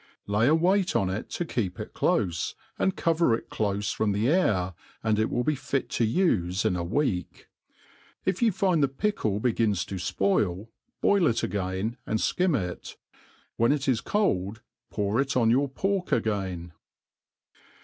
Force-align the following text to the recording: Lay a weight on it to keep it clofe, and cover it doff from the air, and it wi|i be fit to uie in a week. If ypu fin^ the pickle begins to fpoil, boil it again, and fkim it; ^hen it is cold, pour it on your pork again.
Lay 0.25 0.47
a 0.47 0.55
weight 0.55 0.95
on 0.95 1.11
it 1.11 1.29
to 1.29 1.45
keep 1.45 1.79
it 1.79 1.93
clofe, 1.93 2.55
and 2.79 2.95
cover 2.97 3.35
it 3.35 3.51
doff 3.51 3.85
from 3.91 4.13
the 4.13 4.29
air, 4.29 4.73
and 5.03 5.19
it 5.19 5.25
wi|i 5.25 5.43
be 5.45 5.53
fit 5.53 5.91
to 5.91 6.07
uie 6.07 6.65
in 6.65 6.75
a 6.75 6.83
week. 6.83 7.47
If 8.25 8.37
ypu 8.39 8.47
fin^ 8.47 8.81
the 8.81 8.87
pickle 8.87 9.39
begins 9.39 9.85
to 9.85 9.97
fpoil, 9.97 10.69
boil 11.01 11.27
it 11.27 11.43
again, 11.43 11.97
and 12.07 12.17
fkim 12.17 12.59
it; 12.59 12.97
^hen 13.59 13.71
it 13.71 13.87
is 13.87 14.01
cold, 14.01 14.63
pour 14.89 15.21
it 15.21 15.37
on 15.37 15.51
your 15.51 15.69
pork 15.69 16.11
again. 16.11 16.71